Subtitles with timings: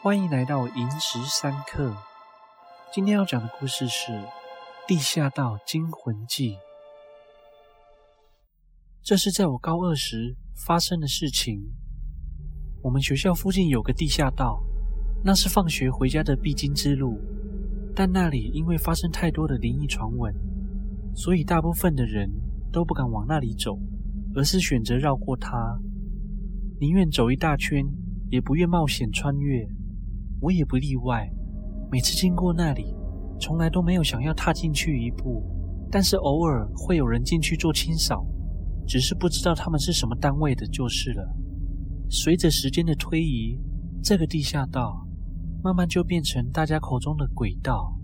[0.00, 1.92] 欢迎来到寅时三刻。
[2.94, 4.12] 今天要讲的故事是
[4.86, 6.52] 《地下道惊魂记》。
[9.02, 11.60] 这是在我高二时发生的事情。
[12.80, 14.62] 我们学校附近有个地下道，
[15.24, 17.20] 那是放学回家的必经之路。
[17.92, 20.32] 但那里因为发生太多的灵异传闻，
[21.12, 22.30] 所以大部分的人
[22.72, 23.76] 都不敢往那里走，
[24.36, 25.76] 而是选择绕过它，
[26.78, 27.84] 宁愿走一大圈，
[28.30, 29.68] 也不愿冒险穿越。
[30.40, 31.28] 我也不例外，
[31.90, 32.94] 每次经过那里，
[33.40, 35.42] 从来都没有想要踏进去一步，
[35.90, 38.26] 但是偶尔会有人进去做清扫，
[38.86, 41.28] 只是不知道他们是什么单位的，就是了。
[42.08, 43.58] 随着时间的推移，
[44.02, 45.06] 这个地下道
[45.62, 47.98] 慢慢就变成大家口中的鬼道，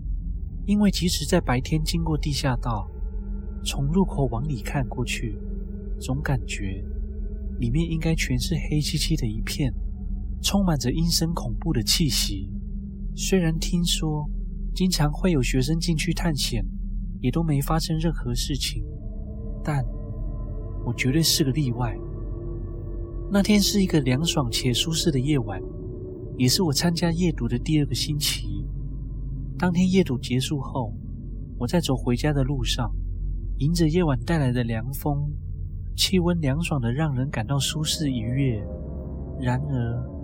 [0.65, 2.89] 因为即使在白天经过地下道，
[3.63, 5.39] 从入口往里看过去，
[5.99, 6.83] 总感觉
[7.59, 9.73] 里面应该全是黑漆漆的一片。
[10.45, 12.47] 充满着阴森恐怖的气息。
[13.15, 14.29] 虽然听说
[14.75, 16.63] 经常会有学生进去探险，
[17.19, 18.85] 也都没发生任何事情，
[19.63, 19.83] 但
[20.85, 21.97] 我绝对是个例外。
[23.31, 25.59] 那天是一个凉爽且舒适的夜晚，
[26.37, 28.63] 也是我参加夜读的第二个星期。
[29.57, 30.93] 当天夜读结束后，
[31.57, 32.93] 我在走回家的路上，
[33.57, 35.27] 迎着夜晚带来的凉风，
[35.95, 38.63] 气温凉爽的让人感到舒适愉悦。
[39.41, 40.14] 然而，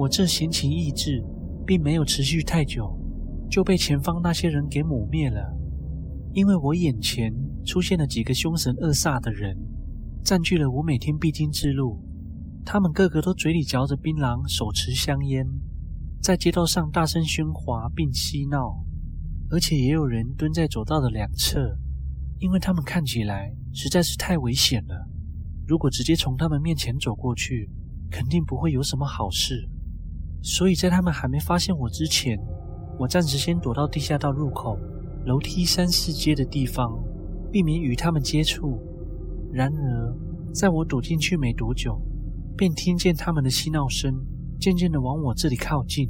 [0.00, 1.22] 我这闲情逸致，
[1.66, 2.98] 并没有持续太久，
[3.50, 5.54] 就被前方那些人给抹灭了。
[6.32, 7.30] 因为我眼前
[7.66, 9.54] 出现了几个凶神恶煞的人，
[10.24, 12.02] 占据了我每天必经之路。
[12.64, 15.46] 他们个个都嘴里嚼着槟榔，手持香烟，
[16.22, 18.82] 在街道上大声喧哗并嬉闹，
[19.50, 21.76] 而且也有人蹲在走道的两侧，
[22.38, 25.10] 因为他们看起来实在是太危险了。
[25.66, 27.70] 如果直接从他们面前走过去，
[28.10, 29.68] 肯定不会有什么好事。
[30.42, 32.38] 所以在他们还没发现我之前，
[32.98, 34.78] 我暂时先躲到地下道入口
[35.26, 36.98] 楼梯三四阶的地方，
[37.52, 38.80] 避免与他们接触。
[39.52, 40.16] 然而，
[40.52, 42.00] 在我躲进去没多久，
[42.56, 44.24] 便听见他们的嬉闹声
[44.58, 46.08] 渐渐地往我这里靠近。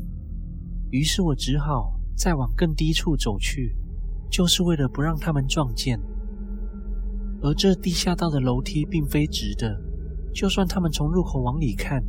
[0.91, 3.75] 于是我只好再往更低处走去，
[4.31, 6.01] 就是为了不让他们撞见。
[7.43, 9.81] 而这地下道的楼梯并非直的，
[10.33, 12.05] 就算他们从入口往里看，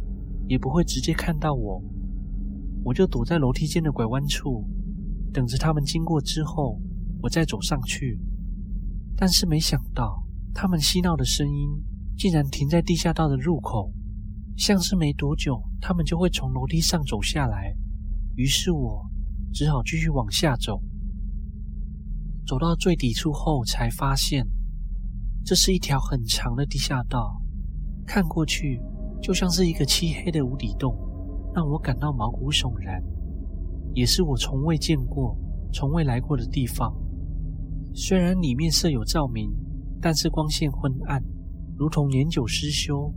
[0.47, 1.81] 也不会直接看到我。
[2.83, 4.67] 我就躲在楼梯间的拐弯处，
[5.31, 6.81] 等着他们经过之后，
[7.21, 8.19] 我再走上去。
[9.15, 11.69] 但是没想到，他们嬉闹的声音
[12.17, 13.93] 竟然停在地下道的入口，
[14.57, 17.75] 像是没多久，他们就会从楼梯上走下来。
[18.35, 19.05] 于是我
[19.53, 20.81] 只好继续往下走。
[22.47, 24.47] 走到最底处后，才发现
[25.45, 27.41] 这是一条很长的地下道，
[28.07, 28.81] 看过去
[29.21, 30.97] 就像是一个漆黑的无底洞。
[31.53, 33.03] 让我感到毛骨悚然，
[33.93, 35.37] 也是我从未见过、
[35.73, 36.95] 从未来过的地方。
[37.93, 39.51] 虽然里面设有照明，
[40.01, 41.21] 但是光线昏暗，
[41.77, 43.13] 如同年久失修，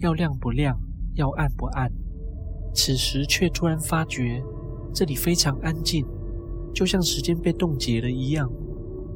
[0.00, 0.78] 要亮不亮，
[1.14, 1.90] 要暗不暗。
[2.74, 4.42] 此时却突然发觉，
[4.92, 6.04] 这里非常安静，
[6.74, 8.46] 就像时间被冻结了一样。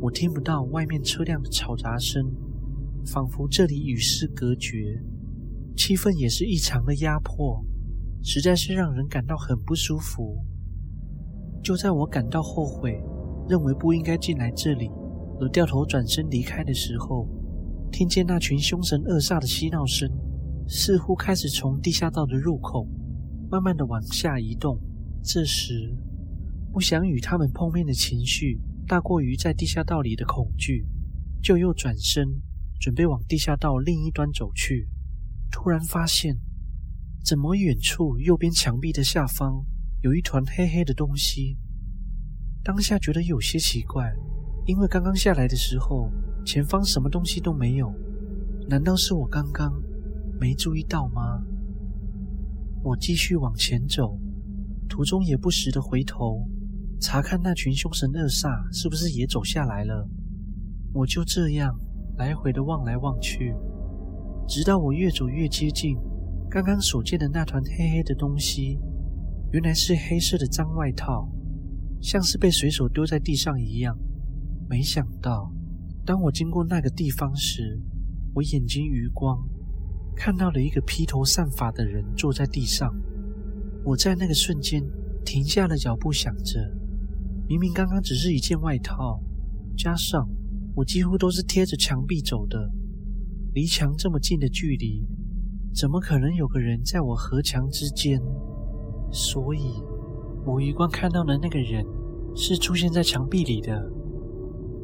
[0.00, 2.32] 我听不到外面车辆的嘈杂声，
[3.06, 5.02] 仿佛这里与世隔绝，
[5.76, 7.62] 气氛也是异常的压迫。
[8.26, 10.42] 实在是让人感到很不舒服。
[11.62, 12.98] 就在我感到后悔，
[13.48, 14.90] 认为不应该进来这里，
[15.38, 17.28] 而掉头转身离开的时候，
[17.92, 20.10] 听见那群凶神恶煞的嬉闹声，
[20.66, 22.88] 似乎开始从地下道的入口
[23.50, 24.80] 慢慢的往下移动。
[25.22, 25.94] 这时，
[26.72, 30.86] 不想与他们碰面的情绪大过于在地下道里的恐惧，
[31.42, 32.26] 就又转身
[32.80, 34.88] 准备往地下道另一端走去，
[35.52, 36.34] 突然发现。
[37.24, 39.64] 怎么远处右边墙壁的下方
[40.02, 41.56] 有一团黑黑的东西？
[42.62, 44.12] 当下觉得有些奇怪，
[44.66, 46.10] 因为刚刚下来的时候
[46.44, 47.90] 前方什么东西都没有，
[48.68, 49.72] 难道是我刚刚
[50.38, 51.42] 没注意到吗？
[52.82, 54.18] 我继续往前走，
[54.86, 56.46] 途中也不时的回头
[57.00, 60.06] 查看那群凶神恶煞是不是也走下来了。
[60.92, 61.74] 我就这样
[62.18, 63.54] 来回的望来望去，
[64.46, 65.96] 直到我越走越接近。
[66.54, 68.78] 刚刚所见的那团黑黑的东西，
[69.50, 71.28] 原来是黑色的脏外套，
[72.00, 73.98] 像是被随手丢在地上一样。
[74.68, 75.52] 没想到，
[76.06, 77.82] 当我经过那个地方时，
[78.34, 79.36] 我眼睛余光
[80.14, 82.94] 看到了一个披头散发的人坐在地上。
[83.82, 84.80] 我在那个瞬间
[85.24, 86.60] 停下了脚步，想着：
[87.48, 89.20] 明明刚刚只是一件外套，
[89.76, 90.24] 加上
[90.76, 92.70] 我几乎都是贴着墙壁走的，
[93.54, 95.04] 离墙这么近的距离。
[95.74, 98.20] 怎么可能有个人在我和墙之间？
[99.10, 99.82] 所以
[100.46, 101.84] 我余光看到的那个人
[102.36, 103.90] 是出现在墙壁里的。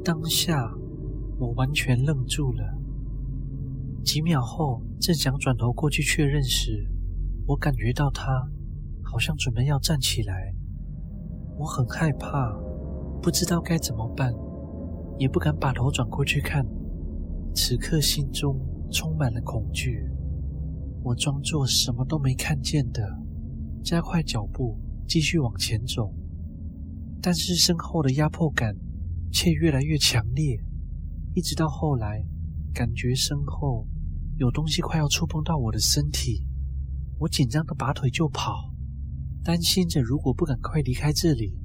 [0.05, 0.69] 当下，
[1.39, 2.65] 我完全愣住了。
[4.03, 6.91] 几秒后，正想转头过去确认时，
[7.47, 8.49] 我感觉到他
[9.05, 10.55] 好像准备要站起来。
[11.57, 12.53] 我很害怕，
[13.23, 14.33] 不知道该怎么办，
[15.19, 16.67] 也不敢把头转过去看。
[17.55, 18.59] 此刻心中
[18.91, 20.09] 充满了恐惧。
[21.03, 23.03] 我装作什么都没看见的，
[23.83, 26.13] 加快脚步继续往前走，
[27.23, 28.77] 但是身后的压迫感
[29.33, 30.63] 却越来越强烈，
[31.35, 32.25] 一直到后来，
[32.75, 33.87] 感觉身后
[34.37, 36.47] 有东西快要触碰到我的身体，
[37.19, 38.73] 我紧张的拔腿就跑，
[39.43, 41.59] 担心着如果不赶快离开这里，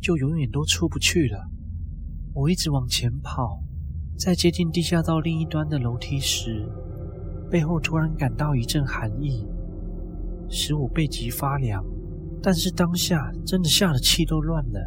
[0.00, 1.48] 就永远都出不去了。
[2.34, 3.62] 我一直往前跑，
[4.18, 6.68] 在接近地下道另一端的楼梯时，
[7.52, 9.46] 背后突然感到一阵寒意，
[10.48, 11.84] 使我背脊发凉。
[12.42, 14.80] 但是当下真的吓得气都乱了，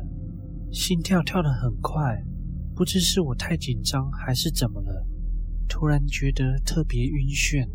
[0.71, 2.25] 心跳跳得很快，
[2.73, 5.05] 不知是我太紧张还是怎么了，
[5.69, 7.69] 突然觉得特别晕眩，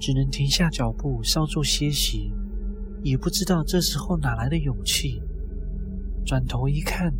[0.00, 2.32] 只能停下脚步稍作歇息。
[3.02, 5.22] 也不知道这时候哪来的勇气，
[6.24, 7.12] 转头一看，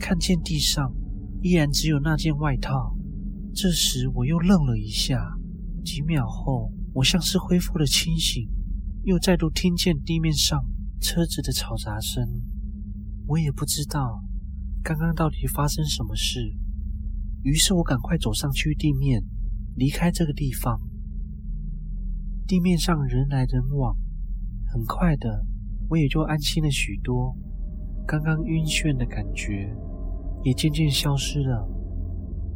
[0.00, 0.92] 看见地上
[1.42, 2.96] 依然只有那件外套。
[3.54, 5.37] 这时我又愣了一下。
[5.88, 8.46] 几秒后，我像是恢复了清醒，
[9.04, 10.62] 又再度听见地面上
[11.00, 12.22] 车子的嘈杂声。
[13.26, 14.22] 我也不知道
[14.84, 16.54] 刚刚到底发生什么事，
[17.42, 19.24] 于是我赶快走上去地面，
[19.76, 20.78] 离开这个地方。
[22.46, 23.96] 地面上人来人往，
[24.66, 25.46] 很快的，
[25.88, 27.34] 我也就安心了许多。
[28.06, 29.74] 刚刚晕眩的感觉
[30.44, 31.66] 也渐渐消失了。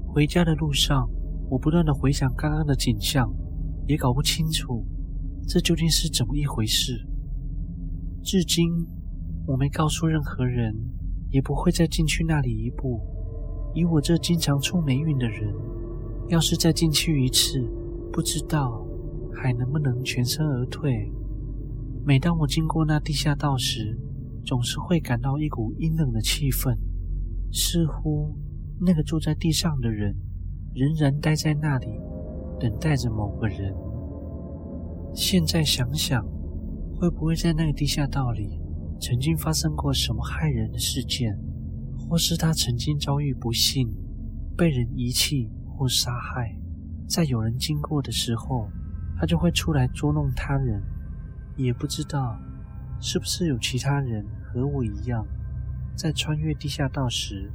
[0.07, 1.09] 回家的路上。
[1.49, 3.33] 我不断的回想刚刚的景象，
[3.87, 4.87] 也搞不清楚
[5.47, 7.07] 这究竟是怎么一回事。
[8.23, 8.71] 至今
[9.47, 10.75] 我没告诉任何人，
[11.31, 13.01] 也不会再进去那里一步。
[13.75, 15.53] 以我这经常出霉运的人，
[16.29, 17.59] 要是再进去一次，
[18.13, 18.87] 不知道
[19.35, 21.11] 还能不能全身而退。
[22.05, 23.99] 每当我经过那地下道时，
[24.45, 26.77] 总是会感到一股阴冷的气氛，
[27.53, 28.37] 似乎
[28.81, 30.15] 那个坐在地上的人。
[30.75, 31.87] 仍然待在那里，
[32.59, 33.75] 等待着某个人。
[35.15, 36.25] 现在想想，
[36.95, 38.59] 会不会在那个地下道里
[38.99, 41.39] 曾经发生过什么骇人的事件，
[42.09, 43.93] 或是他曾经遭遇不幸，
[44.57, 46.57] 被人遗弃或杀害，
[47.07, 48.69] 在有人经过的时候，
[49.19, 50.83] 他就会出来捉弄他人。
[51.55, 52.41] 也不知道
[52.99, 55.27] 是不是有其他人和我一样，
[55.95, 57.53] 在穿越地下道时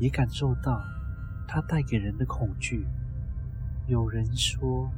[0.00, 0.82] 也感受到。
[1.46, 2.86] 它带给人的恐惧。
[3.86, 4.90] 有人说，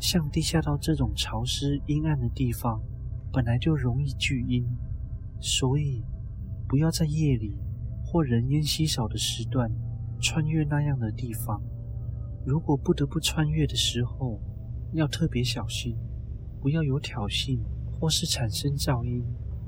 [0.00, 2.82] 像地下道这种潮湿阴暗的地方，
[3.32, 4.66] 本来就容易聚阴，
[5.40, 6.02] 所以
[6.66, 7.58] 不要在夜里
[8.04, 9.70] 或人烟稀少的时段
[10.20, 11.62] 穿越那样的地方。
[12.46, 14.40] 如果不得不穿越的时候，
[14.92, 15.96] 要特别小心，
[16.60, 17.58] 不要有挑衅
[17.92, 19.24] 或是产生噪音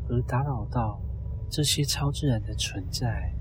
[0.09, 1.01] 而打扰到
[1.51, 3.35] 这些超自然的存在。